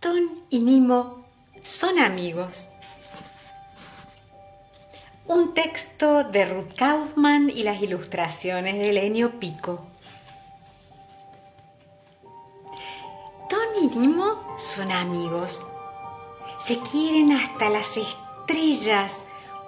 Ton 0.00 0.44
y 0.48 0.60
Nimo 0.60 1.24
son 1.64 1.98
amigos. 1.98 2.68
Un 5.26 5.54
texto 5.54 6.22
de 6.22 6.44
Ruth 6.44 6.72
Kaufman 6.76 7.50
y 7.50 7.64
las 7.64 7.82
ilustraciones 7.82 8.78
de 8.78 8.92
Lenio 8.92 9.40
Pico. 9.40 9.88
Ton 13.50 13.68
y 13.82 13.86
Nimo 13.88 14.56
son 14.56 14.92
amigos. 14.92 15.62
Se 16.64 16.78
quieren 16.78 17.32
hasta 17.32 17.68
las 17.68 17.96
estrellas 17.96 19.16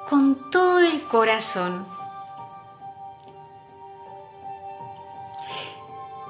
con 0.08 0.48
todo 0.52 0.78
el 0.78 1.08
corazón. 1.08 1.88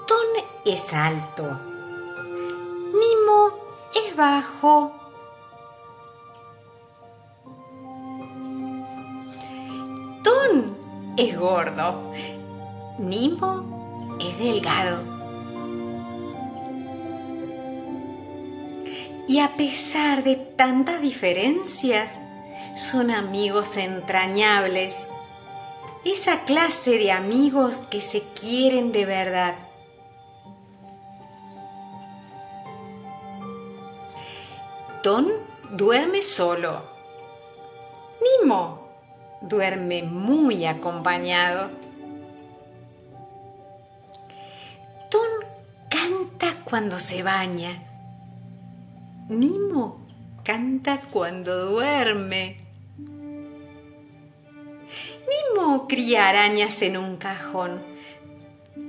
Ton 0.07 0.45
es 0.65 0.91
alto. 0.95 1.70
Es 3.95 4.15
bajo. 4.17 4.93
Ton 10.23 10.77
es 11.17 11.39
gordo. 11.39 12.13
Nimo 12.99 14.19
es 14.21 14.39
delgado. 14.39 15.21
Y 19.27 19.39
a 19.39 19.57
pesar 19.57 20.25
de 20.25 20.37
tantas 20.37 21.01
diferencias, 21.01 22.11
son 22.77 23.11
amigos 23.11 23.77
entrañables. 23.77 24.95
Esa 26.05 26.45
clase 26.45 26.99
de 26.99 27.13
amigos 27.13 27.83
que 27.91 28.01
se 28.01 28.23
quieren 28.35 28.91
de 28.93 29.05
verdad. 29.07 29.70
Ton 35.03 35.29
duerme 35.71 36.21
solo. 36.21 36.83
Nimo 38.21 38.91
duerme 39.41 40.03
muy 40.03 40.67
acompañado. 40.67 41.71
Ton 45.11 45.31
canta 45.89 46.57
cuando 46.65 46.99
se 46.99 47.23
baña. 47.23 47.83
Nimo 49.31 50.07
canta 50.45 51.01
cuando 51.11 51.71
duerme. 51.71 52.61
Nimo 55.31 55.89
cría 55.89 56.29
arañas 56.29 56.83
en 56.83 56.99
un 56.99 57.17
cajón. 57.17 57.83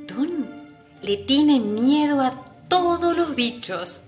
Ton 0.09 0.67
le 1.01 1.15
tiene 1.17 1.61
miedo 1.61 2.19
a 2.21 2.31
todos 2.67 3.15
los 3.15 3.33
bichos. 3.33 4.01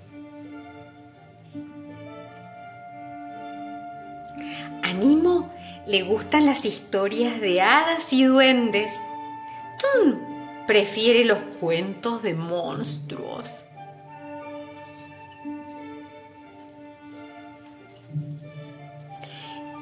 A 4.84 4.94
Nimo 4.94 5.52
le 5.86 6.04
gustan 6.04 6.46
las 6.46 6.66
historias 6.66 7.40
de 7.42 7.62
hadas 7.62 8.14
y 8.14 8.24
duendes. 8.24 8.92
Ton 9.80 10.20
prefiere 10.68 11.26
los 11.26 11.40
cuentos 11.60 12.24
de 12.24 12.34
monstruos. 12.34 13.48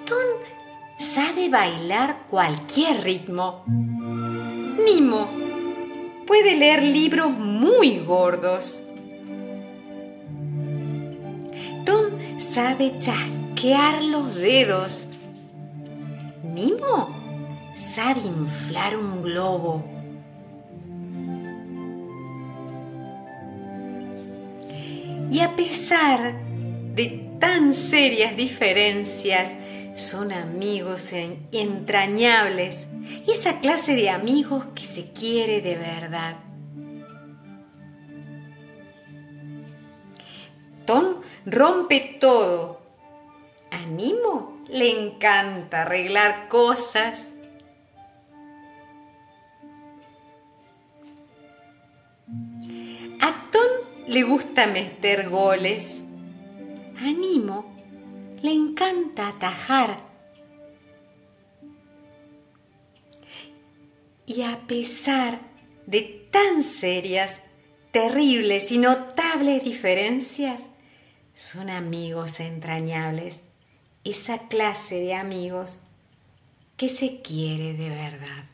Ton 0.05 0.25
sabe 0.97 1.49
bailar 1.49 2.23
cualquier 2.29 3.03
ritmo. 3.03 3.63
Nimo 3.67 5.29
puede 6.25 6.55
leer 6.55 6.81
libros 6.81 7.31
muy 7.31 7.99
gordos. 7.99 8.79
Ton 11.85 12.39
sabe 12.39 12.97
chasquear 12.97 13.40
los 13.63 14.33
dedos. 14.35 15.05
Nimo 16.43 17.15
sabe 17.75 18.21
inflar 18.21 18.97
un 18.97 19.21
globo. 19.21 19.85
Y 25.31 25.39
a 25.39 25.55
pesar 25.55 26.33
de 26.95 27.37
tan 27.39 27.73
serias 27.73 28.35
diferencias, 28.35 29.53
son 29.95 30.31
amigos 30.31 31.11
entrañables, 31.51 32.87
esa 33.27 33.59
clase 33.59 33.93
de 33.93 34.09
amigos 34.09 34.65
que 34.73 34.85
se 34.85 35.11
quiere 35.11 35.61
de 35.61 35.75
verdad. 35.75 36.37
Tom 40.85 41.21
rompe 41.45 42.17
todo. 42.19 42.80
A 43.81 43.85
Nimo 43.85 44.59
le 44.69 44.91
encanta 44.91 45.81
arreglar 45.81 46.49
cosas. 46.49 47.25
A 53.19 53.49
Tom 53.51 53.71
le 54.07 54.21
gusta 54.21 54.67
meter 54.67 55.29
goles. 55.29 56.03
A 56.99 57.05
Nimo 57.05 57.65
le 58.43 58.51
encanta 58.51 59.29
atajar. 59.29 59.97
Y 64.27 64.43
a 64.43 64.59
pesar 64.67 65.39
de 65.87 66.27
tan 66.29 66.61
serias, 66.61 67.39
terribles 67.89 68.71
y 68.71 68.77
notables 68.77 69.63
diferencias, 69.63 70.61
son 71.33 71.71
amigos 71.71 72.39
entrañables, 72.39 73.41
esa 74.03 74.47
clase 74.47 74.95
de 74.95 75.13
amigos 75.13 75.77
que 76.77 76.89
se 76.89 77.21
quiere 77.21 77.73
de 77.73 77.89
verdad. 77.89 78.45